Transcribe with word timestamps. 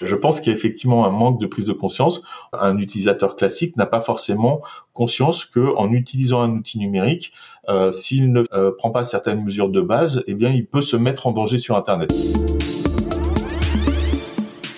Je 0.00 0.14
pense 0.14 0.40
qu'il 0.40 0.52
y 0.52 0.54
a 0.54 0.58
effectivement 0.58 1.06
un 1.06 1.10
manque 1.10 1.40
de 1.40 1.46
prise 1.46 1.66
de 1.66 1.72
conscience. 1.72 2.24
Un 2.52 2.78
utilisateur 2.78 3.36
classique 3.36 3.76
n'a 3.76 3.86
pas 3.86 4.00
forcément 4.00 4.60
conscience 4.92 5.44
que, 5.44 5.74
en 5.76 5.92
utilisant 5.92 6.40
un 6.40 6.50
outil 6.50 6.78
numérique, 6.78 7.32
euh, 7.68 7.92
s'il 7.92 8.32
ne 8.32 8.44
euh, 8.52 8.72
prend 8.76 8.90
pas 8.90 9.04
certaines 9.04 9.42
mesures 9.42 9.68
de 9.68 9.80
base, 9.80 10.22
eh 10.26 10.34
bien, 10.34 10.50
il 10.50 10.66
peut 10.66 10.82
se 10.82 10.96
mettre 10.96 11.26
en 11.26 11.32
danger 11.32 11.58
sur 11.58 11.76
Internet. 11.76 12.12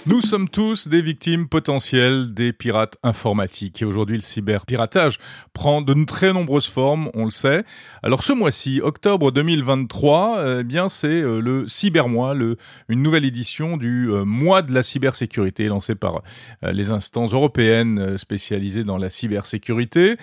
Nous 0.09 0.21
sommes 0.21 0.49
tous 0.49 0.87
des 0.87 1.03
victimes 1.03 1.49
potentielles 1.49 2.33
des 2.33 2.53
pirates 2.53 2.97
informatiques. 3.03 3.83
Et 3.83 3.85
aujourd'hui, 3.85 4.15
le 4.15 4.23
cyberpiratage 4.23 5.19
prend 5.53 5.83
de 5.83 6.05
très 6.05 6.33
nombreuses 6.33 6.69
formes, 6.69 7.11
on 7.15 7.25
le 7.25 7.33
sait. 7.33 7.65
Alors 8.05 8.23
ce 8.23 8.33
mois-ci, 8.33 8.81
octobre 8.81 9.33
2023, 9.33 10.61
eh 10.61 10.63
bien 10.63 10.89
c'est 10.89 11.09
euh, 11.09 11.41
le 11.41 11.67
Cybermois, 11.67 12.37
une 12.89 13.03
nouvelle 13.03 13.25
édition 13.25 13.77
du 13.77 14.09
euh, 14.13 14.25
mois 14.25 14.63
de 14.63 14.73
la 14.73 14.85
cybersécurité 14.85 15.67
lancé 15.67 15.97
par 15.97 16.23
euh, 16.63 16.71
les 16.71 16.93
instances 16.93 17.33
européennes 17.33 18.17
spécialisées 18.17 18.85
dans 18.85 18.99
la 18.99 19.11
cybersécurité. 19.11 20.19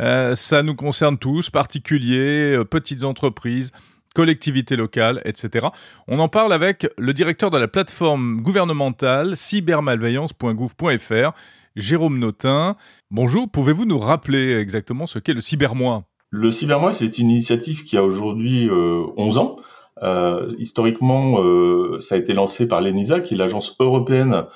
ça 0.00 0.62
nous 0.64 0.74
concerne 0.74 1.16
tous, 1.16 1.48
particuliers, 1.48 2.60
petites 2.68 3.04
entreprises, 3.04 3.70
collectivités 4.18 4.74
locales, 4.74 5.22
etc. 5.24 5.68
On 6.08 6.18
en 6.18 6.26
parle 6.26 6.52
avec 6.52 6.88
le 6.98 7.12
directeur 7.12 7.52
de 7.52 7.58
la 7.58 7.68
plateforme 7.68 8.40
gouvernementale 8.40 9.36
cybermalveillance.gouv.fr, 9.36 11.30
Jérôme 11.76 12.18
Notin. 12.18 12.74
Bonjour, 13.12 13.48
pouvez-vous 13.48 13.84
nous 13.84 14.00
rappeler 14.00 14.56
exactement 14.56 15.06
ce 15.06 15.20
qu'est 15.20 15.34
le 15.34 15.40
Cybermois 15.40 16.02
Le 16.30 16.50
Cybermois, 16.50 16.94
c'est 16.94 17.18
une 17.18 17.30
initiative 17.30 17.84
qui 17.84 17.96
a 17.96 18.02
aujourd'hui 18.02 18.68
11 18.68 19.36
euh, 19.36 19.40
ans. 19.40 19.60
Euh, 20.02 20.48
historiquement, 20.58 21.40
euh, 21.40 22.00
ça 22.00 22.16
a 22.16 22.18
été 22.18 22.34
lancé 22.34 22.66
par 22.66 22.80
l'ENISA, 22.80 23.20
qui 23.20 23.34
est 23.34 23.36
l'agence 23.36 23.76
européenne 23.78 24.46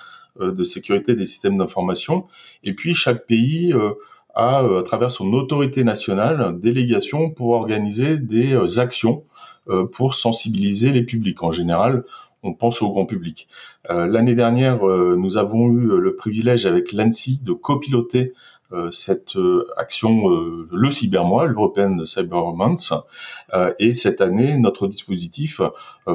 de 0.40 0.64
sécurité 0.64 1.14
des 1.14 1.26
systèmes 1.26 1.56
d'information. 1.56 2.26
Et 2.64 2.74
puis, 2.74 2.94
chaque 2.94 3.26
pays 3.26 3.72
a, 4.34 4.58
à 4.58 4.82
travers 4.84 5.12
son 5.12 5.32
autorité 5.34 5.84
nationale, 5.84 6.58
délégation 6.58 7.30
pour 7.30 7.50
organiser 7.50 8.16
des 8.16 8.80
actions 8.80 9.20
pour 9.92 10.14
sensibiliser 10.14 10.90
les 10.90 11.02
publics. 11.02 11.42
En 11.42 11.52
général, 11.52 12.04
on 12.42 12.52
pense 12.54 12.82
au 12.82 12.90
grand 12.90 13.06
public. 13.06 13.48
Euh, 13.90 14.06
l'année 14.06 14.34
dernière, 14.34 14.86
euh, 14.86 15.16
nous 15.16 15.36
avons 15.36 15.68
eu 15.70 16.00
le 16.00 16.16
privilège 16.16 16.66
avec 16.66 16.92
l'ANSI 16.92 17.40
de 17.42 17.52
copiloter 17.52 18.32
cette 18.90 19.36
action, 19.76 20.30
le 20.30 20.90
Cybermois, 20.90 21.44
l'European 21.44 22.06
Cyber 22.06 22.54
Month. 22.54 22.94
et 23.78 23.92
cette 23.92 24.22
année, 24.22 24.56
notre 24.56 24.88
dispositif, 24.88 25.60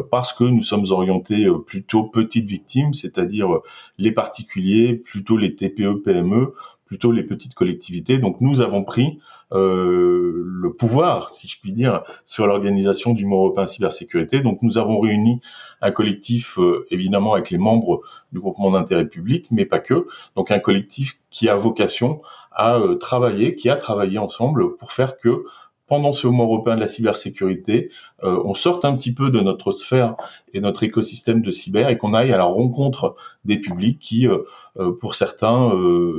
parce 0.10 0.34
que 0.34 0.44
nous 0.44 0.64
sommes 0.64 0.86
orientés 0.90 1.46
plutôt 1.68 2.06
petites 2.06 2.48
victimes, 2.48 2.96
c'est-à-dire 2.96 3.60
les 4.00 4.12
particuliers, 4.12 4.96
plutôt 4.96 5.38
les 5.38 5.54
TPE, 5.54 6.02
PME, 6.04 6.56
plutôt 6.88 7.12
les 7.12 7.22
petites 7.22 7.54
collectivités. 7.54 8.18
Donc 8.18 8.42
nous 8.42 8.62
avons 8.62 8.84
pris 8.84 9.20
euh, 9.20 9.22
le 9.52 10.74
pouvoir, 10.74 11.30
si 11.30 11.48
je 11.48 11.60
puis 11.60 11.72
dire, 11.72 12.04
sur 12.26 12.48
l'organisation 12.48 13.14
du 13.14 13.26
mois 13.26 13.40
européen 13.40 13.66
cybersécurité. 13.66 14.42
Donc 14.42 14.60
nous 14.62 14.78
avons 14.78 15.00
réuni 15.00 15.42
un 15.82 15.92
collectif, 15.92 16.58
euh, 16.60 16.86
évidemment 16.92 17.34
avec 17.34 17.50
les 17.50 17.58
membres 17.58 18.02
du 18.32 18.40
groupement 18.40 18.72
d'intérêt 18.72 19.08
public, 19.08 19.48
mais 19.52 19.66
pas 19.66 19.80
que. 19.80 20.08
Donc 20.36 20.52
un 20.52 20.60
collectif 20.60 21.20
qui 21.30 21.50
a 21.50 21.56
vocation 21.56 22.22
à 22.52 22.78
euh, 22.78 22.96
travailler, 22.96 23.56
qui 23.56 23.70
a 23.70 23.76
travaillé 23.76 24.18
ensemble 24.18 24.76
pour 24.78 24.92
faire 24.92 25.18
que 25.18 25.44
pendant 25.88 26.12
ce 26.12 26.28
mois 26.28 26.46
européen 26.46 26.76
de 26.76 26.82
la 26.82 26.88
cybersécurité, 26.88 27.90
euh, 28.24 28.42
on 28.46 28.56
sorte 28.56 28.86
un 28.86 28.96
petit 28.96 29.14
peu 29.14 29.32
de 29.32 29.40
notre 29.40 29.72
sphère 29.72 30.16
et 30.54 30.60
notre 30.60 30.84
écosystème 30.84 31.42
de 31.42 31.52
cyber 31.52 31.90
et 31.90 31.98
qu'on 31.98 32.14
aille 32.14 32.32
à 32.34 32.38
la 32.38 32.44
rencontre 32.44 33.16
des 33.46 33.58
publics 33.58 34.00
qui, 34.00 34.28
euh, 34.28 34.40
euh, 34.78 34.92
pour 34.92 35.16
certains, 35.16 35.74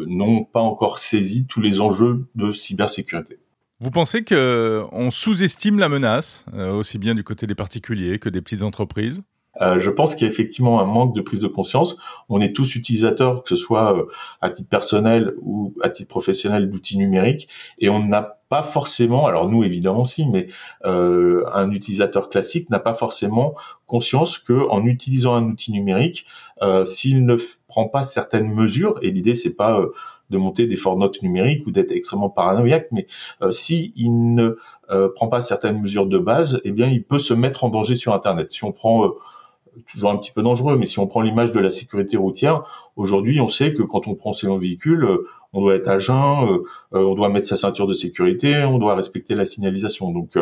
n'ont 0.06 0.44
pas 0.44 0.60
encore 0.60 0.98
saisi 0.98 1.46
tous 1.46 1.60
les 1.60 1.80
enjeux 1.80 2.26
de 2.34 2.52
cybersécurité. 2.52 3.38
Vous 3.80 3.90
pensez 3.90 4.24
que 4.24 4.82
on 4.90 5.10
sous-estime 5.10 5.78
la 5.78 5.88
menace, 5.88 6.44
aussi 6.72 6.98
bien 6.98 7.14
du 7.14 7.22
côté 7.22 7.46
des 7.46 7.54
particuliers 7.54 8.18
que 8.18 8.28
des 8.28 8.40
petites 8.40 8.64
entreprises? 8.64 9.22
Euh, 9.60 9.78
je 9.78 9.90
pense 9.90 10.14
qu'il 10.14 10.26
y 10.26 10.30
a 10.30 10.32
effectivement 10.32 10.80
un 10.80 10.84
manque 10.84 11.14
de 11.14 11.20
prise 11.20 11.40
de 11.40 11.48
conscience. 11.48 11.98
On 12.28 12.40
est 12.40 12.54
tous 12.54 12.76
utilisateurs, 12.76 13.42
que 13.42 13.48
ce 13.48 13.56
soit 13.56 13.96
euh, 13.96 14.06
à 14.40 14.50
titre 14.50 14.68
personnel 14.68 15.34
ou 15.40 15.74
à 15.82 15.90
titre 15.90 16.08
professionnel, 16.08 16.70
d'outils 16.70 16.98
numériques, 16.98 17.48
et 17.78 17.88
on 17.88 18.04
n'a 18.04 18.38
pas 18.48 18.62
forcément, 18.62 19.26
alors 19.26 19.48
nous 19.48 19.62
évidemment 19.62 20.04
si, 20.04 20.26
mais 20.28 20.48
euh, 20.84 21.44
un 21.52 21.70
utilisateur 21.70 22.30
classique 22.30 22.70
n'a 22.70 22.78
pas 22.78 22.94
forcément 22.94 23.54
conscience 23.86 24.38
que 24.38 24.66
en 24.70 24.84
utilisant 24.84 25.34
un 25.34 25.44
outil 25.44 25.72
numérique, 25.72 26.26
s'il 26.84 27.24
ne 27.24 27.36
prend 27.68 27.88
pas 27.88 28.02
certaines 28.02 28.48
mesures, 28.52 28.98
et 29.02 29.10
l'idée 29.10 29.34
c'est 29.34 29.54
pas 29.54 29.80
de 30.30 30.38
monter 30.38 30.66
des 30.66 30.76
fornox 30.76 31.22
numériques 31.22 31.66
ou 31.66 31.70
d'être 31.70 31.92
extrêmement 31.92 32.30
paranoïaque, 32.30 32.88
mais 32.90 33.06
si 33.50 33.92
il 33.96 34.34
ne 34.34 34.58
prend 35.14 35.28
pas 35.28 35.40
certaines 35.40 35.80
mesures 35.80 36.06
de 36.06 36.18
base, 36.18 36.60
eh 36.64 36.72
bien 36.72 36.88
il 36.88 37.04
peut 37.04 37.18
se 37.18 37.32
mettre 37.34 37.64
en 37.64 37.68
danger 37.68 37.94
sur 37.96 38.12
Internet. 38.12 38.50
Si 38.50 38.64
on 38.64 38.72
prend 38.72 39.12
toujours 39.90 40.10
un 40.10 40.16
petit 40.16 40.30
peu 40.30 40.42
dangereux, 40.42 40.76
mais 40.76 40.86
si 40.86 40.98
on 40.98 41.06
prend 41.06 41.20
l'image 41.20 41.52
de 41.52 41.60
la 41.60 41.70
sécurité 41.70 42.16
routière, 42.16 42.64
aujourd'hui, 42.96 43.40
on 43.40 43.48
sait 43.48 43.74
que 43.74 43.82
quand 43.82 44.06
on 44.06 44.14
prend 44.14 44.32
ses 44.32 44.48
véhicule, 44.58 45.04
euh, 45.04 45.26
on 45.52 45.60
doit 45.60 45.74
être 45.74 45.88
à 45.88 45.98
jeun, 45.98 46.16
euh, 46.16 46.64
euh, 46.94 47.04
on 47.04 47.14
doit 47.14 47.28
mettre 47.28 47.46
sa 47.46 47.56
ceinture 47.56 47.86
de 47.86 47.92
sécurité, 47.92 48.64
on 48.64 48.78
doit 48.78 48.94
respecter 48.94 49.34
la 49.34 49.46
signalisation. 49.46 50.10
Donc, 50.10 50.38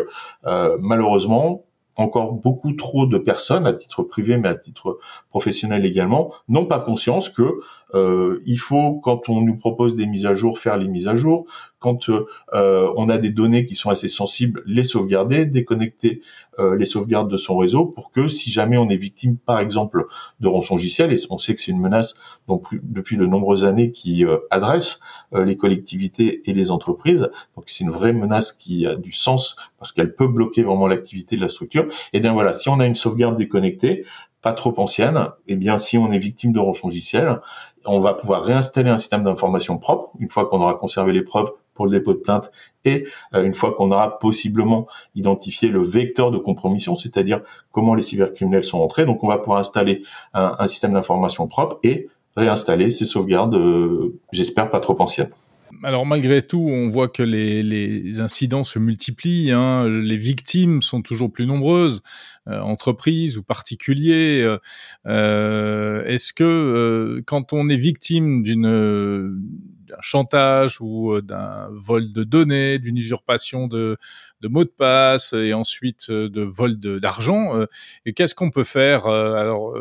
malheureusement, 0.80 1.62
encore 1.96 2.32
beaucoup 2.32 2.72
trop 2.72 3.06
de 3.06 3.16
personnes, 3.16 3.66
à 3.66 3.72
titre 3.72 4.02
privé 4.02 4.36
mais 4.36 4.48
à 4.48 4.54
titre 4.54 4.98
professionnel 5.30 5.86
également, 5.86 6.32
n'ont 6.48 6.66
pas 6.66 6.80
conscience 6.80 7.30
que 7.30 7.60
euh, 7.94 8.42
il 8.46 8.58
faut, 8.58 8.94
quand 8.94 9.28
on 9.28 9.40
nous 9.40 9.56
propose 9.56 9.96
des 9.96 10.06
mises 10.06 10.26
à 10.26 10.34
jour, 10.34 10.58
faire 10.58 10.76
les 10.76 10.88
mises 10.88 11.08
à 11.08 11.16
jour. 11.16 11.46
Quand 11.78 12.08
euh, 12.08 12.92
on 12.96 13.08
a 13.08 13.18
des 13.18 13.30
données 13.30 13.64
qui 13.64 13.76
sont 13.76 13.90
assez 13.90 14.08
sensibles, 14.08 14.62
les 14.66 14.82
sauvegarder, 14.82 15.46
déconnecter 15.46 16.20
euh, 16.58 16.74
les 16.74 16.84
sauvegardes 16.84 17.30
de 17.30 17.36
son 17.36 17.56
réseau 17.56 17.84
pour 17.84 18.10
que 18.10 18.28
si 18.28 18.50
jamais 18.50 18.76
on 18.76 18.88
est 18.88 18.96
victime, 18.96 19.36
par 19.36 19.60
exemple, 19.60 20.06
de 20.40 20.48
rançongiciel, 20.48 21.12
et 21.12 21.16
on 21.30 21.38
sait 21.38 21.54
que 21.54 21.60
c'est 21.60 21.70
une 21.70 21.80
menace 21.80 22.18
donc 22.48 22.66
depuis 22.82 23.16
de 23.16 23.26
nombreuses 23.26 23.64
années 23.64 23.92
qui 23.92 24.24
adresse 24.50 25.00
les 25.32 25.56
collectivités 25.56 26.48
et 26.48 26.54
les 26.54 26.70
entreprises, 26.70 27.28
donc 27.56 27.64
c'est 27.66 27.84
une 27.84 27.90
vraie 27.90 28.12
menace 28.12 28.52
qui 28.52 28.86
a 28.86 28.94
du 28.94 29.12
sens 29.12 29.56
parce 29.78 29.92
qu'elle 29.92 30.14
peut 30.14 30.28
bloquer 30.28 30.62
vraiment 30.62 30.86
l'activité 30.86 31.36
de 31.36 31.40
la 31.40 31.48
structure. 31.48 31.84
Et 31.84 32.18
eh 32.18 32.20
bien 32.20 32.32
voilà, 32.32 32.52
si 32.52 32.68
on 32.68 32.78
a 32.80 32.86
une 32.86 32.94
sauvegarde 32.94 33.36
déconnectée, 33.36 34.04
pas 34.46 34.52
trop 34.52 34.72
ancienne, 34.78 35.30
eh 35.48 35.56
bien 35.56 35.76
si 35.76 35.98
on 35.98 36.12
est 36.12 36.20
victime 36.20 36.52
de 36.52 36.60
rançongiciel, 36.60 37.40
on 37.86 38.00
va 38.00 38.14
pouvoir 38.14 38.42
réinstaller 38.42 38.90
un 38.90 38.98
système 38.98 39.24
d'information 39.24 39.78
propre 39.78 40.10
une 40.18 40.30
fois 40.30 40.46
qu'on 40.46 40.60
aura 40.60 40.74
conservé 40.74 41.12
les 41.12 41.22
preuves 41.22 41.50
pour 41.74 41.86
le 41.86 41.92
dépôt 41.92 42.14
de 42.14 42.18
plainte 42.18 42.50
et 42.84 43.06
euh, 43.34 43.44
une 43.44 43.54
fois 43.54 43.74
qu'on 43.74 43.90
aura 43.90 44.18
possiblement 44.18 44.86
identifié 45.14 45.68
le 45.68 45.82
vecteur 45.82 46.30
de 46.30 46.38
compromission, 46.38 46.96
c'est-à-dire 46.96 47.40
comment 47.70 47.94
les 47.94 48.02
cybercriminels 48.02 48.64
sont 48.64 48.78
entrés. 48.78 49.04
Donc 49.04 49.22
on 49.22 49.28
va 49.28 49.38
pouvoir 49.38 49.58
installer 49.58 50.02
un, 50.34 50.66
système 50.66 50.94
d'information 50.94 51.46
propre 51.46 51.78
et 51.82 52.08
réinstaller 52.36 52.90
ces 52.90 53.06
sauvegardes, 53.06 53.54
euh, 53.54 54.18
j'espère 54.32 54.70
pas 54.70 54.80
trop 54.80 54.96
anciennes. 55.00 55.30
Alors 55.82 56.06
malgré 56.06 56.42
tout, 56.42 56.66
on 56.68 56.88
voit 56.88 57.08
que 57.08 57.22
les, 57.22 58.20
incidents 58.20 58.64
se 58.64 58.78
multiplient, 58.78 59.50
hein. 59.50 59.88
les 59.88 60.16
victimes 60.16 60.80
sont 60.80 61.02
toujours 61.02 61.32
plus 61.32 61.46
nombreuses, 61.46 62.02
euh, 62.48 62.60
entreprises 62.60 63.36
ou 63.36 63.42
particuliers. 63.42 64.42
Euh, 64.42 64.58
euh, 65.06 66.04
est-ce 66.04 66.32
que 66.32 67.22
quand 67.26 67.52
on 67.52 67.68
est 67.68 67.76
victime 67.76 68.42
d'un 68.42 70.00
chantage 70.00 70.80
ou 70.80 71.20
d'un 71.20 71.68
vol 71.72 72.12
de 72.12 72.24
données, 72.24 72.78
d'une 72.78 72.96
usurpation 72.96 73.66
de, 73.66 73.96
de 74.40 74.48
mots 74.48 74.64
de 74.64 74.72
passe 74.76 75.32
et 75.32 75.52
ensuite 75.52 76.10
de 76.10 76.42
vol 76.42 76.76
d'argent, 76.76 77.66
qu'est-ce 78.14 78.34
qu'on 78.34 78.50
peut 78.50 78.64
faire 78.64 79.06
Alors, 79.06 79.74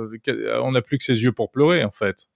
on 0.64 0.72
n'a 0.72 0.82
plus 0.82 0.98
que 0.98 1.04
ses 1.04 1.24
yeux 1.24 1.32
pour 1.32 1.52
pleurer 1.52 1.84
en 1.84 1.92
fait? 1.92 2.28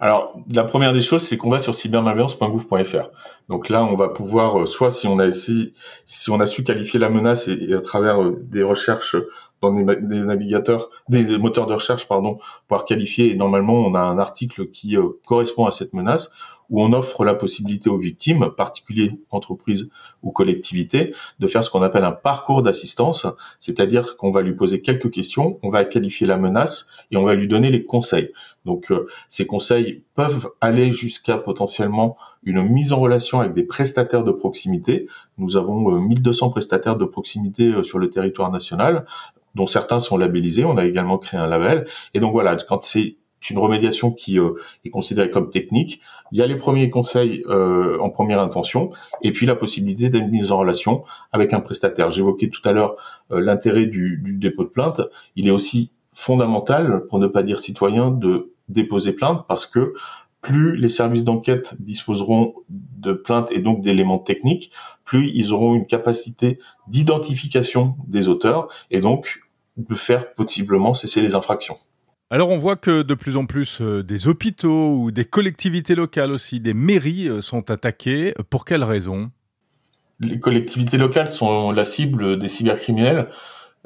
Alors, 0.00 0.38
la 0.52 0.62
première 0.62 0.92
des 0.92 1.00
choses, 1.00 1.22
c'est 1.22 1.36
qu'on 1.36 1.50
va 1.50 1.58
sur 1.58 1.74
cybermalveillance.gouv.fr. 1.74 3.10
Donc 3.48 3.68
là, 3.68 3.82
on 3.82 3.96
va 3.96 4.08
pouvoir, 4.08 4.60
euh, 4.60 4.66
soit 4.66 4.92
si 4.92 5.08
on 5.08 5.18
a 5.18 5.32
si, 5.32 5.74
si 6.06 6.30
on 6.30 6.38
a 6.38 6.46
su 6.46 6.62
qualifier 6.62 7.00
la 7.00 7.08
menace 7.08 7.48
et, 7.48 7.72
à 7.74 7.80
travers 7.80 8.22
euh, 8.22 8.38
des 8.42 8.62
recherches 8.62 9.16
dans 9.60 9.72
des, 9.72 9.82
navigateurs, 9.82 10.88
des, 11.08 11.36
moteurs 11.36 11.66
de 11.66 11.74
recherche, 11.74 12.06
pardon, 12.06 12.38
pouvoir 12.68 12.84
qualifier. 12.84 13.32
Et 13.32 13.34
normalement, 13.34 13.74
on 13.74 13.94
a 13.94 14.00
un 14.00 14.18
article 14.18 14.68
qui 14.70 14.96
euh, 14.96 15.08
correspond 15.26 15.66
à 15.66 15.72
cette 15.72 15.92
menace 15.94 16.30
où 16.70 16.82
on 16.82 16.92
offre 16.92 17.24
la 17.24 17.34
possibilité 17.34 17.88
aux 17.88 17.98
victimes, 17.98 18.50
particuliers, 18.56 19.18
entreprises 19.30 19.90
ou 20.22 20.30
collectivités, 20.30 21.14
de 21.38 21.46
faire 21.46 21.64
ce 21.64 21.70
qu'on 21.70 21.82
appelle 21.82 22.04
un 22.04 22.12
parcours 22.12 22.62
d'assistance, 22.62 23.26
c'est-à-dire 23.60 24.16
qu'on 24.16 24.30
va 24.30 24.42
lui 24.42 24.54
poser 24.54 24.80
quelques 24.80 25.10
questions, 25.10 25.58
on 25.62 25.70
va 25.70 25.84
qualifier 25.84 26.26
la 26.26 26.36
menace 26.36 26.90
et 27.10 27.16
on 27.16 27.24
va 27.24 27.34
lui 27.34 27.48
donner 27.48 27.70
les 27.70 27.84
conseils. 27.84 28.32
Donc 28.64 28.90
euh, 28.90 29.06
ces 29.28 29.46
conseils 29.46 30.02
peuvent 30.14 30.50
aller 30.60 30.92
jusqu'à 30.92 31.38
potentiellement 31.38 32.16
une 32.44 32.62
mise 32.62 32.92
en 32.92 33.00
relation 33.00 33.40
avec 33.40 33.54
des 33.54 33.62
prestataires 33.62 34.24
de 34.24 34.32
proximité. 34.32 35.08
Nous 35.38 35.56
avons 35.56 35.90
1200 35.90 36.46
euh, 36.46 36.50
prestataires 36.50 36.96
de 36.96 37.04
proximité 37.04 37.68
euh, 37.72 37.82
sur 37.82 37.98
le 37.98 38.10
territoire 38.10 38.50
national, 38.50 39.06
dont 39.54 39.66
certains 39.66 40.00
sont 40.00 40.18
labellisés. 40.18 40.64
On 40.64 40.76
a 40.76 40.84
également 40.84 41.18
créé 41.18 41.40
un 41.40 41.46
label. 41.46 41.86
Et 42.14 42.20
donc 42.20 42.32
voilà, 42.32 42.56
quand 42.56 42.82
c'est 42.82 43.16
une 43.50 43.58
remédiation 43.58 44.10
qui 44.10 44.38
euh, 44.38 44.54
est 44.84 44.90
considérée 44.90 45.30
comme 45.30 45.50
technique. 45.50 46.00
Il 46.32 46.38
y 46.38 46.42
a 46.42 46.46
les 46.46 46.56
premiers 46.56 46.90
conseils 46.90 47.42
euh, 47.48 47.98
en 48.00 48.10
première 48.10 48.40
intention, 48.40 48.90
et 49.22 49.32
puis 49.32 49.46
la 49.46 49.56
possibilité 49.56 50.10
d'être 50.10 50.28
mise 50.28 50.52
en 50.52 50.58
relation 50.58 51.04
avec 51.32 51.52
un 51.52 51.60
prestataire. 51.60 52.10
J'évoquais 52.10 52.48
tout 52.48 52.66
à 52.68 52.72
l'heure 52.72 52.96
euh, 53.30 53.40
l'intérêt 53.40 53.86
du, 53.86 54.20
dépôt 54.38 54.64
de 54.64 54.68
plainte. 54.68 55.00
Il 55.36 55.46
est 55.48 55.52
aussi 55.52 55.92
fondamental, 56.12 57.04
pour 57.08 57.18
ne 57.18 57.26
pas 57.26 57.42
dire 57.42 57.60
citoyen, 57.60 58.10
de 58.10 58.52
déposer 58.68 59.12
plainte 59.12 59.44
parce 59.48 59.66
que 59.66 59.94
plus 60.42 60.76
les 60.76 60.88
services 60.88 61.24
d'enquête 61.24 61.74
disposeront 61.80 62.54
de 62.68 63.12
plaintes 63.12 63.50
et 63.50 63.60
donc 63.60 63.80
d'éléments 63.80 64.18
techniques, 64.18 64.70
plus 65.04 65.30
ils 65.34 65.52
auront 65.52 65.74
une 65.74 65.86
capacité 65.86 66.58
d'identification 66.86 67.96
des 68.06 68.28
auteurs 68.28 68.68
et 68.90 69.00
donc 69.00 69.40
de 69.76 69.94
faire 69.94 70.34
possiblement 70.34 70.92
cesser 70.94 71.22
les 71.22 71.34
infractions. 71.34 71.76
Alors 72.30 72.50
on 72.50 72.58
voit 72.58 72.76
que 72.76 73.00
de 73.00 73.14
plus 73.14 73.38
en 73.38 73.46
plus 73.46 73.80
euh, 73.80 74.02
des 74.02 74.28
hôpitaux 74.28 74.92
ou 74.96 75.10
des 75.10 75.24
collectivités 75.24 75.94
locales 75.94 76.30
aussi, 76.30 76.60
des 76.60 76.74
mairies 76.74 77.26
euh, 77.26 77.40
sont 77.40 77.70
attaquées. 77.70 78.34
Pour 78.50 78.66
quelles 78.66 78.84
raisons? 78.84 79.30
Les 80.20 80.38
collectivités 80.38 80.98
locales 80.98 81.28
sont 81.28 81.70
la 81.70 81.86
cible 81.86 82.38
des 82.38 82.48
cybercriminels. 82.48 83.30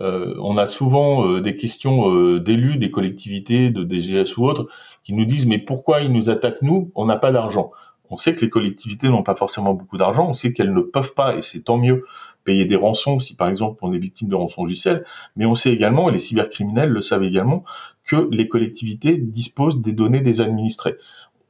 Euh, 0.01 0.35
on 0.41 0.57
a 0.57 0.67
souvent 0.67 1.39
des 1.39 1.57
questions 1.57 2.37
d'élus, 2.39 2.79
des 2.79 2.91
collectivités, 2.91 3.71
de 3.71 3.85
DGS 3.85 4.37
ou 4.39 4.47
autres, 4.47 4.67
qui 5.05 5.13
nous 5.13 5.27
disent 5.27 5.47
mais 5.47 5.59
pourquoi 5.59 6.01
ils 6.01 6.11
nous 6.11 6.31
attaquent 6.31 6.63
nous? 6.63 6.91
On 6.97 7.05
n'a 7.05 7.17
pas 7.17 7.31
d'argent. 7.31 7.71
On 8.11 8.17
sait 8.17 8.35
que 8.35 8.41
les 8.41 8.51
collectivités 8.51 9.09
n'ont 9.09 9.23
pas 9.23 9.37
forcément 9.37 9.75
beaucoup 9.75 9.99
d'argent, 9.99 10.29
on 10.29 10.35
sait 10.35 10.53
qu'elles 10.53 10.75
ne 10.75 10.81
peuvent 10.81 11.15
pas, 11.15 11.37
et 11.37 11.43
c'est 11.43 11.63
tant 11.63 11.79
mieux, 11.79 12.05
payer 12.45 12.65
des 12.65 12.77
rançons 12.77 13.21
si 13.21 13.35
par 13.35 13.49
exemple 13.49 13.79
on 13.83 13.93
est 13.93 13.99
victime 13.99 14.29
de 14.29 14.35
rançons 14.35 14.63
logicielles, 14.63 15.05
mais 15.37 15.47
on 15.47 15.55
sait 15.55 15.73
également, 15.73 16.09
et 16.09 16.13
les 16.13 16.19
cybercriminels 16.19 16.91
le 16.91 17.03
savent 17.03 17.25
également, 17.25 17.65
que 18.05 18.29
les 18.31 18.49
collectivités 18.49 19.17
disposent 19.17 19.81
des 19.81 19.93
données 19.93 20.21
des 20.21 20.41
administrés. 20.41 20.97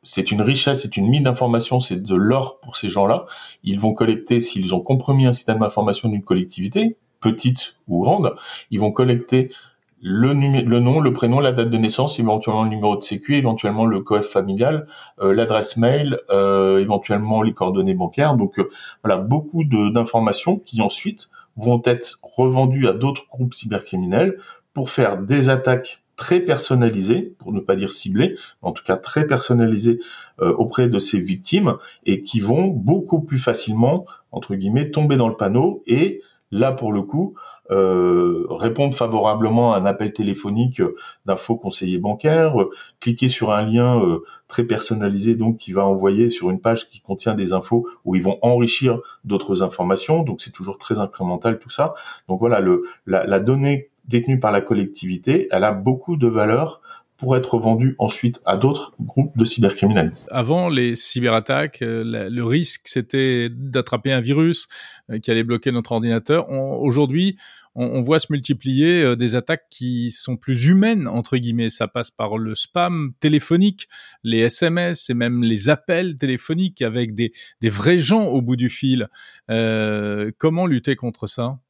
C'est 0.02 0.32
une 0.32 0.42
richesse, 0.42 0.82
c'est 0.82 0.96
une 0.96 1.08
mine 1.08 1.24
d'informations, 1.24 1.80
c'est 1.80 2.02
de 2.02 2.14
l'or 2.14 2.58
pour 2.60 2.76
ces 2.76 2.88
gens-là. 2.88 3.26
Ils 3.62 3.78
vont 3.78 3.94
collecter, 3.94 4.40
s'ils 4.40 4.74
ont 4.74 4.80
compromis 4.80 5.26
un 5.26 5.32
système 5.32 5.60
d'information 5.60 6.08
d'une 6.08 6.24
collectivité, 6.24 6.96
petite 7.20 7.76
ou 7.86 8.02
grande, 8.02 8.34
ils 8.70 8.80
vont 8.80 8.92
collecter 8.92 9.52
le, 10.02 10.32
nom, 10.80 11.00
le 11.00 11.12
prénom, 11.12 11.38
la 11.38 11.52
date 11.52 11.70
de 11.70 11.78
naissance, 11.78 12.18
éventuellement 12.18 12.64
le 12.64 12.70
numéro 12.70 12.96
de 12.96 13.02
sécu, 13.02 13.36
éventuellement 13.36 13.86
le 13.86 14.00
coef 14.00 14.26
familial, 14.26 14.86
euh, 15.20 15.32
l'adresse 15.32 15.76
mail, 15.76 16.18
euh, 16.30 16.78
éventuellement 16.78 17.42
les 17.42 17.54
coordonnées 17.54 17.94
bancaires. 17.94 18.36
Donc 18.36 18.58
euh, 18.58 18.68
voilà, 19.04 19.18
beaucoup 19.18 19.62
d'informations 19.64 20.58
qui 20.58 20.82
ensuite 20.82 21.30
vont 21.56 21.80
être 21.84 22.18
revendues 22.22 22.88
à 22.88 22.92
d'autres 22.92 23.26
groupes 23.30 23.54
cybercriminels 23.54 24.38
pour 24.74 24.90
faire 24.90 25.18
des 25.18 25.50
attaques 25.50 26.02
très 26.16 26.40
personnalisées, 26.40 27.34
pour 27.38 27.52
ne 27.52 27.60
pas 27.60 27.76
dire 27.76 27.92
ciblées, 27.92 28.36
mais 28.62 28.68
en 28.68 28.72
tout 28.72 28.84
cas 28.84 28.96
très 28.96 29.26
personnalisées 29.26 29.98
auprès 30.38 30.88
de 30.88 30.98
ces 30.98 31.20
victimes 31.20 31.76
et 32.06 32.22
qui 32.22 32.40
vont 32.40 32.68
beaucoup 32.68 33.20
plus 33.20 33.38
facilement, 33.38 34.06
entre 34.30 34.54
guillemets, 34.54 34.90
tomber 34.90 35.16
dans 35.16 35.28
le 35.28 35.36
panneau 35.36 35.82
et 35.86 36.22
là 36.52 36.70
pour 36.70 36.92
le 36.92 37.02
coup, 37.02 37.34
euh, 37.70 38.44
répondre 38.50 38.94
favorablement 38.94 39.72
à 39.72 39.78
un 39.78 39.86
appel 39.86 40.12
téléphonique 40.12 40.82
d'un 41.26 41.36
faux 41.36 41.56
conseiller 41.56 41.98
bancaire, 41.98 42.60
euh, 42.60 42.70
cliquer 43.00 43.28
sur 43.28 43.50
un 43.50 43.62
lien 43.62 44.00
euh, 44.00 44.22
très 44.48 44.64
personnalisé 44.64 45.34
donc 45.34 45.56
qui 45.56 45.72
va 45.72 45.86
envoyer 45.86 46.28
sur 46.28 46.50
une 46.50 46.60
page 46.60 46.88
qui 46.88 47.00
contient 47.00 47.34
des 47.34 47.52
infos 47.52 47.88
où 48.04 48.14
ils 48.14 48.22
vont 48.22 48.38
enrichir 48.42 49.00
d'autres 49.24 49.62
informations. 49.62 50.22
Donc 50.22 50.42
c'est 50.42 50.50
toujours 50.50 50.76
très 50.76 51.00
incrémental 51.00 51.58
tout 51.58 51.70
ça. 51.70 51.94
Donc 52.28 52.40
voilà, 52.40 52.60
le, 52.60 52.84
la, 53.06 53.26
la 53.26 53.40
donnée 53.40 53.90
détenue 54.06 54.40
par 54.40 54.52
la 54.52 54.60
collectivité, 54.60 55.48
elle 55.50 55.64
a 55.64 55.72
beaucoup 55.72 56.16
de 56.16 56.26
valeur 56.26 56.82
pour 57.22 57.36
être 57.36 57.56
vendu 57.56 57.94
ensuite 58.00 58.40
à 58.44 58.56
d'autres 58.56 58.96
groupes 59.00 59.38
de 59.38 59.44
cybercriminels. 59.44 60.12
Avant 60.28 60.68
les 60.68 60.96
cyberattaques, 60.96 61.80
euh, 61.80 62.02
le 62.28 62.44
risque 62.44 62.80
c'était 62.86 63.48
d'attraper 63.48 64.10
un 64.10 64.20
virus 64.20 64.66
euh, 65.08 65.20
qui 65.20 65.30
allait 65.30 65.44
bloquer 65.44 65.70
notre 65.70 65.92
ordinateur. 65.92 66.50
Aujourd'hui, 66.50 67.36
on, 67.76 68.02
voit 68.02 68.18
se 68.18 68.26
multiplier 68.30 69.04
euh, 69.04 69.14
des 69.14 69.36
attaques 69.36 69.66
qui 69.70 70.10
sont 70.10 70.36
plus 70.36 70.66
humaines 70.66 71.06
entre 71.06 71.36
guillemets. 71.36 71.70
Ça 71.70 71.86
passe 71.86 72.10
par 72.10 72.38
le 72.38 72.56
spam 72.56 73.12
téléphonique, 73.20 73.86
les 74.24 74.40
SMS 74.40 75.08
et 75.08 75.14
même 75.14 75.44
les 75.44 75.70
appels 75.70 76.16
téléphoniques 76.16 76.82
avec 76.82 77.14
des, 77.14 77.32
des 77.60 77.70
vrais 77.70 77.98
gens 77.98 78.24
au 78.24 78.42
bout 78.42 78.56
du 78.56 78.68
fil. 78.68 79.06
Euh, 79.48 80.32
comment 80.38 80.66
lutter 80.66 80.96
contre 80.96 81.28
ça? 81.28 81.60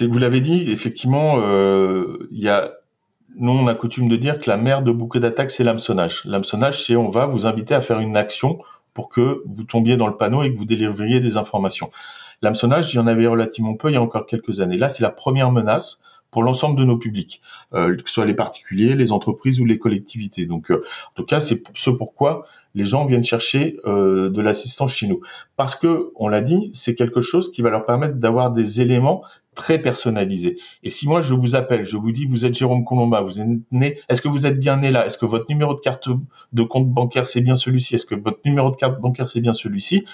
Vous 0.00 0.18
l'avez 0.18 0.40
dit, 0.40 0.72
effectivement, 0.72 1.36
il 2.30 2.38
y 2.38 2.48
a 2.48 2.72
nous, 3.36 3.52
on 3.52 3.66
a 3.66 3.74
coutume 3.74 4.08
de 4.08 4.16
dire 4.16 4.40
que 4.40 4.50
la 4.50 4.56
mère 4.56 4.82
de 4.82 4.90
bouquet 4.90 5.20
d'attaque, 5.20 5.50
c'est 5.50 5.64
l'hameçonnage. 5.64 6.22
L'hameçonnage, 6.24 6.84
c'est 6.84 6.96
on 6.96 7.10
va 7.10 7.26
vous 7.26 7.46
inviter 7.46 7.74
à 7.74 7.80
faire 7.80 8.00
une 8.00 8.16
action 8.16 8.58
pour 8.94 9.08
que 9.08 9.42
vous 9.46 9.64
tombiez 9.64 9.96
dans 9.96 10.06
le 10.06 10.16
panneau 10.16 10.42
et 10.42 10.52
que 10.52 10.58
vous 10.58 10.64
délivriez 10.64 11.20
des 11.20 11.36
informations. 11.36 11.90
L'hameçonnage, 12.42 12.92
il 12.92 12.96
y 12.96 13.00
en 13.00 13.06
avait 13.06 13.26
relativement 13.26 13.74
peu 13.74 13.90
il 13.90 13.94
y 13.94 13.96
a 13.96 14.02
encore 14.02 14.26
quelques 14.26 14.60
années. 14.60 14.76
Là, 14.76 14.88
c'est 14.88 15.02
la 15.02 15.10
première 15.10 15.52
menace 15.52 16.00
pour 16.30 16.42
l'ensemble 16.42 16.78
de 16.78 16.84
nos 16.84 16.98
publics, 16.98 17.40
euh, 17.74 17.96
que 17.96 18.08
ce 18.08 18.14
soit 18.14 18.26
les 18.26 18.34
particuliers, 18.34 18.94
les 18.94 19.12
entreprises 19.12 19.60
ou 19.60 19.64
les 19.64 19.78
collectivités. 19.78 20.46
Donc, 20.46 20.70
euh, 20.70 20.84
en 21.10 21.14
tout 21.14 21.24
cas, 21.24 21.40
c'est 21.40 21.62
ce 21.74 21.90
pourquoi 21.90 22.44
les 22.74 22.84
gens 22.84 23.06
viennent 23.06 23.24
chercher 23.24 23.78
euh, 23.86 24.28
de 24.28 24.40
l'assistance 24.42 24.92
chez 24.92 25.06
nous, 25.06 25.20
parce 25.56 25.74
que, 25.74 26.12
on 26.16 26.28
l'a 26.28 26.40
dit, 26.40 26.70
c'est 26.74 26.94
quelque 26.94 27.20
chose 27.20 27.50
qui 27.50 27.62
va 27.62 27.70
leur 27.70 27.86
permettre 27.86 28.16
d'avoir 28.16 28.50
des 28.50 28.80
éléments 28.80 29.22
très 29.54 29.80
personnalisés. 29.80 30.56
Et 30.84 30.90
si 30.90 31.08
moi 31.08 31.20
je 31.20 31.34
vous 31.34 31.56
appelle, 31.56 31.84
je 31.84 31.96
vous 31.96 32.12
dis 32.12 32.26
vous 32.26 32.46
êtes 32.46 32.54
Jérôme 32.54 32.84
Colomba, 32.84 33.22
vous 33.22 33.40
êtes 33.40 33.48
né, 33.72 33.98
est-ce 34.08 34.22
que 34.22 34.28
vous 34.28 34.46
êtes 34.46 34.60
bien 34.60 34.76
né 34.76 34.92
là? 34.92 35.04
Est-ce 35.04 35.18
que 35.18 35.26
votre 35.26 35.46
numéro 35.48 35.74
de 35.74 35.80
carte 35.80 36.08
de 36.52 36.62
compte 36.62 36.88
bancaire 36.88 37.26
c'est 37.26 37.40
bien 37.40 37.56
celui-ci? 37.56 37.96
Est-ce 37.96 38.06
que 38.06 38.14
votre 38.14 38.38
numéro 38.44 38.70
de 38.70 38.76
carte 38.76 39.00
bancaire 39.00 39.26
c'est 39.26 39.40
bien 39.40 39.52
celui-ci? 39.52 40.04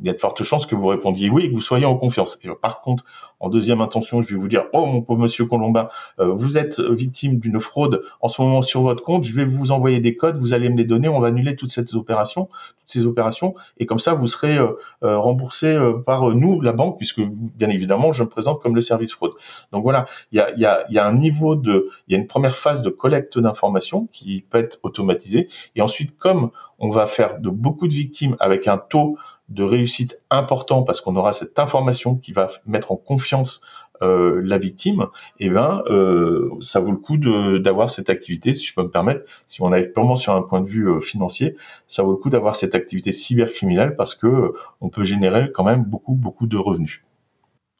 Il 0.00 0.06
y 0.06 0.10
a 0.10 0.12
de 0.12 0.18
fortes 0.18 0.42
chances 0.42 0.66
que 0.66 0.74
vous 0.74 0.86
répondiez 0.86 1.30
oui 1.30 1.44
et 1.44 1.48
que 1.48 1.54
vous 1.54 1.62
soyez 1.62 1.86
en 1.86 1.96
confiance. 1.96 2.38
Et 2.42 2.48
par 2.60 2.80
contre, 2.80 3.04
en 3.40 3.48
deuxième 3.48 3.80
intention, 3.80 4.20
je 4.20 4.34
vais 4.34 4.40
vous 4.40 4.48
dire, 4.48 4.64
oh 4.72 4.84
mon 4.84 5.00
pauvre 5.00 5.20
monsieur 5.20 5.44
Colombin, 5.44 5.88
euh, 6.18 6.32
vous 6.32 6.58
êtes 6.58 6.80
victime 6.80 7.38
d'une 7.38 7.60
fraude 7.60 8.02
en 8.20 8.28
ce 8.28 8.42
moment 8.42 8.62
sur 8.62 8.82
votre 8.82 9.02
compte, 9.02 9.24
je 9.24 9.32
vais 9.32 9.44
vous 9.44 9.70
envoyer 9.70 10.00
des 10.00 10.16
codes, 10.16 10.38
vous 10.38 10.54
allez 10.54 10.68
me 10.68 10.76
les 10.76 10.84
donner, 10.84 11.08
on 11.08 11.20
va 11.20 11.28
annuler 11.28 11.54
toutes 11.54 11.70
ces 11.70 11.94
opérations, 11.94 12.46
toutes 12.80 12.90
ces 12.90 13.06
opérations, 13.06 13.54
et 13.78 13.86
comme 13.86 14.00
ça, 14.00 14.14
vous 14.14 14.26
serez 14.26 14.56
euh, 14.56 14.72
euh, 15.04 15.18
remboursé 15.18 15.78
par 16.04 16.30
nous, 16.34 16.60
la 16.60 16.72
banque, 16.72 16.96
puisque 16.96 17.20
bien 17.20 17.68
évidemment, 17.68 18.12
je 18.12 18.24
me 18.24 18.28
présente 18.28 18.60
comme 18.60 18.74
le 18.74 18.80
service 18.80 19.12
fraude. 19.12 19.32
Donc 19.72 19.84
voilà, 19.84 20.06
il 20.32 20.38
y 20.38 20.40
a, 20.40 20.50
y, 20.56 20.64
a, 20.64 20.84
y 20.90 20.98
a 20.98 21.06
un 21.06 21.12
niveau 21.12 21.54
de, 21.54 21.90
il 22.08 22.14
y 22.14 22.16
a 22.16 22.18
une 22.18 22.26
première 22.26 22.56
phase 22.56 22.82
de 22.82 22.90
collecte 22.90 23.38
d'informations 23.38 24.08
qui 24.10 24.44
peut 24.50 24.58
être 24.58 24.78
automatisée, 24.82 25.48
et 25.76 25.82
ensuite, 25.82 26.16
comme 26.18 26.50
on 26.80 26.90
va 26.90 27.06
faire 27.06 27.38
de 27.38 27.50
beaucoup 27.50 27.86
de 27.86 27.92
victimes 27.92 28.36
avec 28.40 28.66
un 28.66 28.78
taux 28.78 29.16
de 29.48 29.62
réussite 29.62 30.20
important 30.30 30.82
parce 30.82 31.00
qu'on 31.00 31.16
aura 31.16 31.32
cette 31.32 31.58
information 31.58 32.16
qui 32.16 32.32
va 32.32 32.50
mettre 32.66 32.92
en 32.92 32.96
confiance 32.96 33.62
euh, 34.00 34.40
la 34.44 34.58
victime, 34.58 35.06
et 35.40 35.46
eh 35.46 35.50
ben 35.50 35.82
euh, 35.90 36.50
ça 36.60 36.78
vaut 36.78 36.92
le 36.92 36.98
coup 36.98 37.16
d'avoir 37.16 37.90
cette 37.90 38.10
activité, 38.10 38.54
si 38.54 38.64
je 38.64 38.72
peux 38.72 38.84
me 38.84 38.90
permettre, 38.90 39.22
si 39.48 39.60
on 39.60 39.74
est 39.74 39.88
purement 39.88 40.14
sur 40.14 40.36
un 40.36 40.42
point 40.42 40.60
de 40.60 40.68
vue 40.68 40.88
euh, 40.88 41.00
financier, 41.00 41.56
ça 41.88 42.04
vaut 42.04 42.12
le 42.12 42.16
coup 42.16 42.30
d'avoir 42.30 42.54
cette 42.54 42.76
activité 42.76 43.10
cybercriminelle 43.10 43.96
parce 43.96 44.14
que 44.14 44.52
on 44.80 44.88
peut 44.88 45.02
générer 45.02 45.50
quand 45.52 45.64
même 45.64 45.82
beaucoup 45.82 46.14
beaucoup 46.14 46.46
de 46.46 46.56
revenus. 46.56 47.02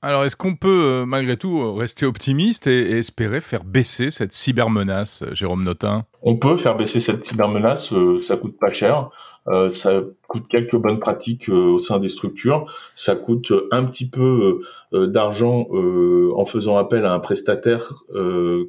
Alors, 0.03 0.25
est-ce 0.25 0.37
qu'on 0.37 0.57
peut 0.57 1.05
malgré 1.07 1.37
tout 1.37 1.75
rester 1.75 2.07
optimiste 2.07 2.67
et, 2.67 2.99
espérer 2.99 3.41
faire 3.41 3.65
baisser 3.65 4.11
cette 4.11 4.33
cybermenace, 4.33 5.25
Jérôme 5.33 5.65
Notin? 5.65 6.05
On 6.23 6.37
peut 6.37 6.57
faire 6.57 6.77
baisser 6.77 7.01
cette 7.01 7.27
cybermenace, 7.27 7.93
ça 8.23 8.37
coûte 8.37 8.59
pas 8.59 8.73
cher. 8.73 9.11
Euh, 9.49 9.73
ça 9.73 10.03
coûte 10.27 10.47
quelques 10.49 10.77
bonnes 10.77 10.99
pratiques 10.99 11.49
euh, 11.49 11.73
au 11.75 11.79
sein 11.79 11.99
des 11.99 12.09
structures. 12.09 12.67
Ça 12.95 13.17
coûte 13.17 13.53
un 13.71 13.85
petit 13.85 14.09
peu 14.09 14.61
euh, 14.93 15.07
d'argent 15.07 15.67
en 15.71 16.45
faisant 16.45 16.77
appel 16.77 17.05
à 17.05 17.13
un 17.13 17.21
prestataire 17.21 17.93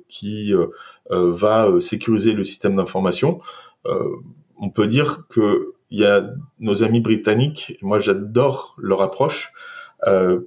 qui 0.08 0.54
va 1.10 1.70
sécuriser 1.80 2.34
le 2.34 2.44
système 2.44 2.76
d'information. 2.76 3.40
on 3.86 4.70
peut 4.70 4.88
dire 4.88 5.28
que 5.30 5.74
il 5.92 6.00
y 6.00 6.06
a 6.06 6.24
nos 6.60 6.84
amis 6.84 7.00
britanniques, 7.00 7.78
moi 7.82 8.00
j'adore 8.00 8.76
leur 8.78 9.02
approche, 9.02 9.52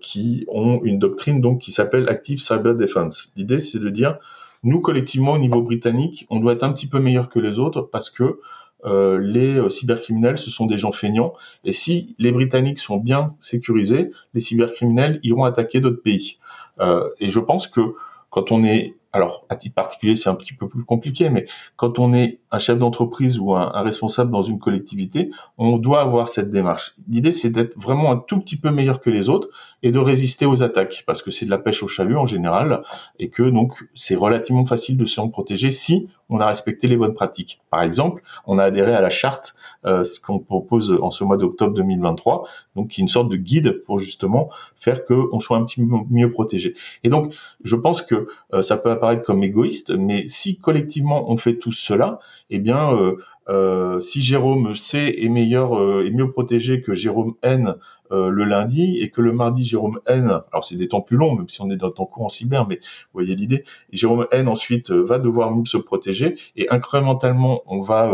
qui 0.00 0.44
ont 0.48 0.80
une 0.82 0.98
doctrine 0.98 1.40
donc 1.40 1.60
qui 1.60 1.72
s'appelle 1.72 2.08
Active 2.08 2.40
Cyber 2.40 2.74
Defense. 2.74 3.32
L'idée 3.36 3.60
c'est 3.60 3.78
de 3.78 3.88
dire 3.88 4.18
nous 4.62 4.80
collectivement 4.80 5.32
au 5.32 5.38
niveau 5.38 5.62
britannique, 5.62 6.26
on 6.30 6.38
doit 6.40 6.52
être 6.52 6.64
un 6.64 6.72
petit 6.72 6.88
peu 6.88 7.00
meilleur 7.00 7.28
que 7.28 7.38
les 7.38 7.58
autres 7.58 7.82
parce 7.82 8.10
que 8.10 8.40
euh, 8.84 9.18
les 9.18 9.56
euh, 9.56 9.70
cybercriminels, 9.70 10.38
ce 10.38 10.50
sont 10.50 10.66
des 10.66 10.76
gens 10.76 10.92
feignants. 10.92 11.34
Et 11.64 11.72
si 11.72 12.14
les 12.18 12.32
Britanniques 12.32 12.78
sont 12.78 12.96
bien 12.96 13.34
sécurisés, 13.40 14.10
les 14.34 14.40
cybercriminels 14.40 15.20
iront 15.22 15.44
attaquer 15.44 15.80
d'autres 15.80 16.02
pays. 16.02 16.38
Euh, 16.80 17.08
et 17.20 17.28
je 17.28 17.38
pense 17.38 17.68
que 17.68 17.94
quand 18.30 18.50
on 18.50 18.64
est 18.64 18.94
alors 19.12 19.44
à 19.48 19.56
titre 19.56 19.74
particulier, 19.74 20.16
c'est 20.16 20.30
un 20.30 20.34
petit 20.34 20.54
peu 20.54 20.68
plus 20.68 20.84
compliqué, 20.84 21.28
mais 21.28 21.46
quand 21.76 21.98
on 21.98 22.14
est 22.14 22.40
un 22.50 22.58
chef 22.58 22.78
d'entreprise 22.78 23.38
ou 23.38 23.54
un, 23.54 23.82
responsable 23.82 24.30
dans 24.30 24.42
une 24.42 24.58
collectivité, 24.58 25.30
on 25.58 25.76
doit 25.76 26.00
avoir 26.00 26.28
cette 26.28 26.50
démarche. 26.50 26.94
L'idée, 27.08 27.32
c'est 27.32 27.50
d'être 27.50 27.76
vraiment 27.76 28.10
un 28.10 28.16
tout 28.16 28.38
petit 28.38 28.56
peu 28.56 28.70
meilleur 28.70 29.00
que 29.00 29.10
les 29.10 29.28
autres 29.28 29.48
et 29.82 29.90
de 29.90 29.98
résister 29.98 30.46
aux 30.46 30.62
attaques, 30.62 31.04
parce 31.06 31.22
que 31.22 31.30
c'est 31.30 31.44
de 31.44 31.50
la 31.50 31.58
pêche 31.58 31.82
au 31.82 31.88
chalut 31.88 32.16
en 32.16 32.26
général, 32.26 32.82
et 33.18 33.28
que 33.28 33.42
donc 33.42 33.72
c'est 33.94 34.14
relativement 34.14 34.64
facile 34.64 34.96
de 34.96 35.06
se 35.06 35.20
protéger 35.20 35.70
si 35.70 36.08
on 36.28 36.40
a 36.40 36.46
respecté 36.46 36.88
les 36.88 36.96
bonnes 36.96 37.14
pratiques. 37.14 37.60
Par 37.70 37.82
exemple, 37.82 38.22
on 38.46 38.58
a 38.58 38.64
adhéré 38.64 38.94
à 38.94 39.00
la 39.00 39.10
charte 39.10 39.54
euh, 39.84 40.04
qu'on 40.24 40.38
propose 40.38 40.96
en 41.02 41.10
ce 41.10 41.24
mois 41.24 41.36
d'octobre 41.36 41.74
2023, 41.74 42.46
donc 42.76 42.88
qui 42.88 43.00
est 43.00 43.02
une 43.02 43.08
sorte 43.08 43.28
de 43.28 43.36
guide 43.36 43.82
pour 43.84 43.98
justement 43.98 44.48
faire 44.76 45.04
que 45.04 45.14
on 45.32 45.40
soit 45.40 45.56
un 45.56 45.64
petit 45.64 45.84
peu 45.84 45.96
mieux 46.08 46.30
protégé. 46.30 46.74
Et 47.04 47.08
donc, 47.08 47.34
je 47.64 47.76
pense 47.76 48.00
que 48.00 48.28
euh, 48.54 48.62
ça 48.62 48.76
peut 48.76 48.90
apparaître 49.02 49.24
comme 49.24 49.42
égoïste, 49.42 49.90
mais 49.90 50.28
si 50.28 50.58
collectivement 50.60 51.28
on 51.28 51.36
fait 51.36 51.56
tout 51.56 51.72
cela, 51.72 52.20
eh 52.50 52.60
bien, 52.60 52.94
euh, 52.94 53.16
euh, 53.48 53.98
si 53.98 54.22
Jérôme 54.22 54.76
C 54.76 55.16
est 55.18 55.28
meilleur 55.28 55.76
euh, 55.76 56.06
et 56.06 56.10
mieux 56.12 56.30
protégé 56.30 56.80
que 56.80 56.94
Jérôme 56.94 57.34
N 57.42 57.74
euh, 58.12 58.28
le 58.28 58.44
lundi 58.44 59.00
et 59.00 59.10
que 59.10 59.20
le 59.20 59.32
mardi 59.32 59.64
Jérôme 59.64 59.98
N, 60.06 60.42
alors 60.52 60.64
c'est 60.64 60.76
des 60.76 60.86
temps 60.86 61.00
plus 61.00 61.16
longs 61.16 61.34
même 61.34 61.48
si 61.48 61.60
on 61.60 61.68
est 61.68 61.76
dans 61.76 61.88
le 61.88 61.92
temps 61.92 62.06
court 62.06 62.26
en 62.26 62.28
cyber, 62.28 62.68
mais 62.68 62.76
vous 62.76 63.14
voyez 63.14 63.34
l'idée. 63.34 63.64
Jérôme 63.92 64.28
N 64.30 64.46
ensuite 64.46 64.92
va 64.92 65.18
devoir 65.18 65.52
se 65.66 65.78
protéger 65.78 66.36
et 66.54 66.70
incrémentalement 66.70 67.62
on 67.66 67.80
va 67.80 68.12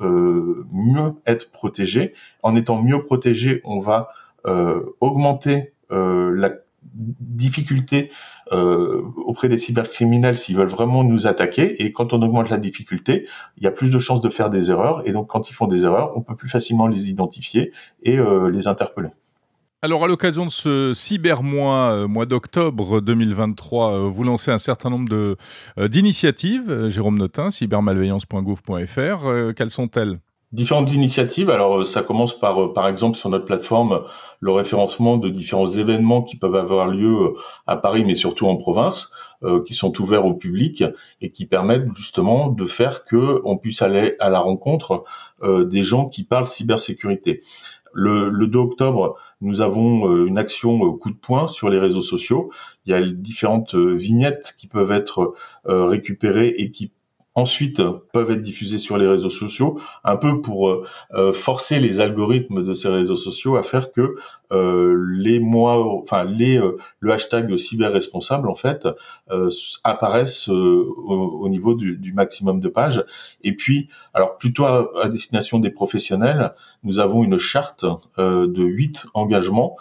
mieux 0.00 1.14
être 1.26 1.50
protégé. 1.50 2.14
En 2.44 2.54
étant 2.54 2.80
mieux 2.80 3.02
protégé, 3.02 3.60
on 3.64 3.80
va 3.80 4.10
augmenter 5.00 5.72
la 5.90 6.50
difficulté 6.98 8.10
euh, 8.52 9.02
auprès 9.24 9.48
des 9.48 9.56
cybercriminels 9.56 10.36
s'ils 10.36 10.56
veulent 10.56 10.68
vraiment 10.68 11.04
nous 11.04 11.26
attaquer. 11.26 11.82
Et 11.82 11.92
quand 11.92 12.12
on 12.12 12.22
augmente 12.22 12.50
la 12.50 12.58
difficulté, 12.58 13.26
il 13.56 13.64
y 13.64 13.66
a 13.66 13.70
plus 13.70 13.90
de 13.90 13.98
chances 13.98 14.20
de 14.20 14.28
faire 14.28 14.50
des 14.50 14.70
erreurs. 14.70 15.06
Et 15.06 15.12
donc, 15.12 15.28
quand 15.28 15.50
ils 15.50 15.54
font 15.54 15.66
des 15.66 15.84
erreurs, 15.84 16.12
on 16.16 16.22
peut 16.22 16.36
plus 16.36 16.48
facilement 16.48 16.86
les 16.86 17.10
identifier 17.10 17.72
et 18.02 18.18
euh, 18.18 18.50
les 18.50 18.68
interpeller. 18.68 19.08
Alors, 19.80 20.02
à 20.02 20.08
l'occasion 20.08 20.44
de 20.44 20.50
ce 20.50 20.92
cybermois, 20.92 21.92
euh, 21.92 22.08
mois 22.08 22.26
d'octobre 22.26 23.00
2023, 23.00 24.08
vous 24.08 24.24
lancez 24.24 24.50
un 24.50 24.58
certain 24.58 24.90
nombre 24.90 25.36
d'initiatives. 25.78 26.88
Jérôme 26.88 27.18
Notin, 27.18 27.50
cybermalveillance.gouv.fr. 27.50 29.54
quelles 29.54 29.70
sont-elles? 29.70 30.18
Différentes 30.50 30.94
initiatives. 30.94 31.50
Alors, 31.50 31.84
ça 31.84 32.02
commence 32.02 32.38
par, 32.38 32.72
par 32.72 32.88
exemple, 32.88 33.18
sur 33.18 33.28
notre 33.28 33.44
plateforme, 33.44 34.04
le 34.40 34.50
référencement 34.50 35.18
de 35.18 35.28
différents 35.28 35.66
événements 35.66 36.22
qui 36.22 36.36
peuvent 36.36 36.54
avoir 36.56 36.88
lieu 36.88 37.14
euh, 37.22 37.34
à 37.66 37.76
Paris, 37.76 38.02
mais 38.06 38.14
surtout 38.14 38.46
en 38.46 38.56
province, 38.56 39.12
euh, 39.42 39.62
qui 39.62 39.74
sont 39.74 40.00
ouverts 40.00 40.24
au 40.24 40.32
public 40.32 40.84
et 41.20 41.30
qui 41.32 41.44
permettent 41.44 41.92
justement 41.94 42.48
de 42.48 42.64
faire 42.64 43.04
que 43.04 43.42
on 43.44 43.58
puisse 43.58 43.82
aller 43.82 44.16
à 44.20 44.30
la 44.30 44.40
rencontre 44.40 45.04
euh, 45.42 45.66
des 45.66 45.82
gens 45.82 46.08
qui 46.08 46.24
parlent 46.24 46.48
cybersécurité. 46.48 47.42
Le, 47.92 48.30
le 48.30 48.46
2 48.46 48.58
octobre, 48.58 49.16
nous 49.42 49.60
avons 49.60 50.24
une 50.26 50.38
action 50.38 50.92
coup 50.92 51.10
de 51.10 51.16
poing 51.16 51.48
sur 51.48 51.68
les 51.68 51.78
réseaux 51.78 52.02
sociaux. 52.02 52.50
Il 52.86 52.92
y 52.92 52.94
a 52.94 53.00
différentes 53.02 53.74
vignettes 53.74 54.54
qui 54.58 54.66
peuvent 54.66 54.92
être 54.92 55.34
récupérées 55.64 56.54
et 56.58 56.70
qui 56.70 56.92
ensuite 57.38 57.80
peuvent 58.12 58.30
être 58.32 58.42
diffusés 58.42 58.78
sur 58.78 58.98
les 58.98 59.06
réseaux 59.06 59.30
sociaux, 59.30 59.80
un 60.02 60.16
peu 60.16 60.42
pour 60.42 60.68
euh, 60.68 60.84
euh, 61.14 61.32
forcer 61.32 61.78
les 61.78 62.00
algorithmes 62.00 62.64
de 62.64 62.74
ces 62.74 62.88
réseaux 62.88 63.16
sociaux 63.16 63.56
à 63.56 63.62
faire 63.62 63.92
que 63.92 64.16
euh, 64.50 64.96
les 65.18 65.38
mois, 65.38 65.84
enfin 66.02 66.24
les 66.24 66.60
le 67.00 67.12
hashtag 67.12 67.54
cyber 67.56 67.92
responsable 67.92 68.48
en 68.48 68.54
fait 68.54 68.88
apparaissent 69.84 70.48
au, 70.48 71.48
niveau 71.48 71.74
du, 71.74 72.12
maximum 72.12 72.60
de 72.60 72.68
pages. 72.68 73.04
Et 73.42 73.54
puis, 73.54 73.88
alors 74.14 74.36
plutôt 74.38 74.64
à, 74.64 75.08
destination 75.08 75.58
des 75.58 75.70
professionnels, 75.70 76.54
nous 76.88 76.98
avons 76.98 77.22
une 77.22 77.38
charte 77.38 77.84
de 78.16 78.64
huit 78.64 79.06
engagements 79.14 79.76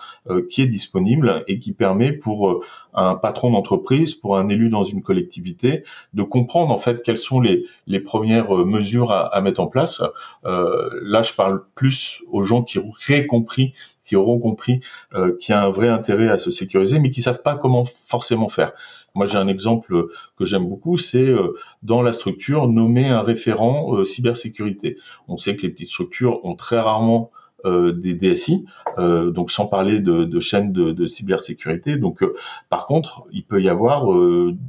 qui 0.49 0.61
est 0.61 0.67
disponible 0.67 1.43
et 1.47 1.57
qui 1.57 1.73
permet 1.73 2.11
pour 2.11 2.61
un 2.97 3.15
patron 3.15 3.51
d'entreprise, 3.51 4.15
pour 4.15 4.37
un 4.37 4.49
élu 4.49 4.69
dans 4.69 4.83
une 4.83 5.03
collectivité, 5.03 5.83
de 6.13 6.23
comprendre 6.23 6.73
en 6.73 6.77
fait 6.77 7.03
quelles 7.03 7.19
sont 7.19 7.39
les, 7.39 7.65
les 7.85 7.99
premières 7.99 8.55
euh, 8.55 8.65
mesures 8.65 9.11
à, 9.11 9.27
à 9.27 9.39
mettre 9.39 9.61
en 9.61 9.67
place. 9.67 10.01
Euh, 10.45 10.89
là, 11.03 11.21
je 11.21 11.33
parle 11.33 11.63
plus 11.75 12.23
aux 12.31 12.41
gens 12.41 12.63
qui 12.63 12.79
auraient 12.79 13.27
compris 13.27 13.73
qui 14.07 14.15
auront 14.15 14.39
compris 14.39 14.79
euh, 15.13 15.35
qu'il 15.37 15.53
y 15.53 15.55
a 15.55 15.61
un 15.61 15.69
vrai 15.69 15.89
intérêt 15.89 16.29
à 16.29 16.39
se 16.39 16.49
sécuriser, 16.49 16.99
mais 16.99 17.11
qui 17.11 17.21
savent 17.21 17.41
pas 17.41 17.55
comment 17.55 17.83
forcément 18.05 18.47
faire. 18.47 18.71
Moi, 19.17 19.25
j'ai 19.25 19.37
un 19.37 19.47
exemple 19.47 20.09
que 20.37 20.45
j'aime 20.45 20.67
beaucoup, 20.67 20.97
c'est 20.97 21.27
euh, 21.27 21.55
dans 21.81 22.03
la 22.03 22.13
structure 22.13 22.67
nommer 22.67 23.07
un 23.07 23.21
référent 23.21 23.95
euh, 23.95 24.05
cybersécurité. 24.05 24.97
On 25.27 25.37
sait 25.37 25.55
que 25.55 25.63
les 25.63 25.69
petites 25.69 25.89
structures 25.89 26.45
ont 26.45 26.55
très 26.55 26.79
rarement 26.79 27.31
euh, 27.65 27.91
des 27.91 28.13
DSI, 28.13 28.67
euh, 28.99 29.31
donc 29.31 29.49
sans 29.49 29.65
parler 29.65 29.97
de, 29.99 30.25
de 30.25 30.39
chaînes 30.39 30.71
de, 30.71 31.07
cybersécurité. 31.07 31.95
Donc, 31.95 32.21
euh, 32.21 32.35
par 32.69 32.85
contre, 32.85 33.23
il 33.31 33.43
peut 33.43 33.59
y 33.59 33.67
avoir 33.67 34.05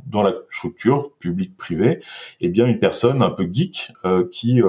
dans 0.07 0.23
la 0.23 0.33
structure 0.51 1.13
publique-privée, 1.19 2.01
eh 2.41 2.49
bien 2.49 2.67
une 2.67 2.79
personne 2.79 3.23
un 3.23 3.29
peu 3.29 3.47
geek 3.53 3.93
qui 4.33 4.63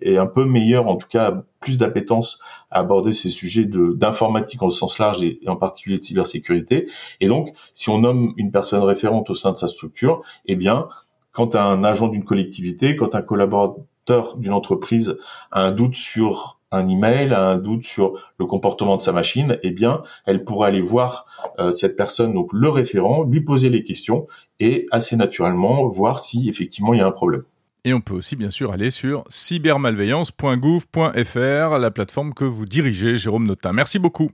est 0.00 0.16
un 0.16 0.26
peu 0.26 0.46
meilleure, 0.46 0.88
en 0.88 0.96
tout 0.96 1.08
cas 1.08 1.42
plus 1.60 1.76
d'appétence 1.76 2.40
aborder 2.78 3.12
ces 3.12 3.30
sujets 3.30 3.64
d'informatique 3.64 4.62
en 4.62 4.70
sens 4.70 4.98
large 4.98 5.22
et, 5.22 5.40
en 5.46 5.56
particulier 5.56 5.98
de 5.98 6.02
cybersécurité. 6.02 6.88
Et 7.20 7.28
donc, 7.28 7.52
si 7.74 7.88
on 7.90 7.98
nomme 7.98 8.32
une 8.36 8.50
personne 8.50 8.82
référente 8.82 9.30
au 9.30 9.34
sein 9.34 9.52
de 9.52 9.56
sa 9.56 9.68
structure, 9.68 10.22
eh 10.46 10.56
bien, 10.56 10.88
quand 11.32 11.54
un 11.54 11.84
agent 11.84 12.08
d'une 12.08 12.24
collectivité, 12.24 12.96
quand 12.96 13.14
un 13.14 13.22
collaborateur 13.22 14.36
d'une 14.36 14.52
entreprise 14.52 15.18
a 15.50 15.62
un 15.62 15.72
doute 15.72 15.96
sur 15.96 16.58
un 16.72 16.88
email, 16.88 17.32
a 17.32 17.42
un 17.42 17.58
doute 17.58 17.84
sur 17.84 18.14
le 18.38 18.46
comportement 18.46 18.96
de 18.96 19.02
sa 19.02 19.12
machine, 19.12 19.58
eh 19.62 19.70
bien, 19.70 20.02
elle 20.24 20.44
pourra 20.44 20.68
aller 20.68 20.80
voir 20.80 21.26
euh, 21.58 21.72
cette 21.72 21.96
personne, 21.96 22.32
donc 22.32 22.52
le 22.52 22.68
référent, 22.68 23.22
lui 23.22 23.40
poser 23.40 23.68
les 23.68 23.84
questions 23.84 24.26
et 24.60 24.86
assez 24.90 25.16
naturellement 25.16 25.86
voir 25.88 26.20
si 26.20 26.48
effectivement 26.48 26.94
il 26.94 26.98
y 26.98 27.02
a 27.02 27.06
un 27.06 27.12
problème. 27.12 27.44
Et 27.86 27.94
on 27.94 28.00
peut 28.00 28.14
aussi 28.14 28.34
bien 28.34 28.50
sûr 28.50 28.72
aller 28.72 28.90
sur 28.90 29.22
cybermalveillance.gouv.fr, 29.28 31.78
la 31.78 31.90
plateforme 31.92 32.34
que 32.34 32.44
vous 32.44 32.66
dirigez, 32.66 33.16
Jérôme 33.16 33.46
Notin. 33.46 33.72
Merci 33.72 34.00
beaucoup. 34.00 34.32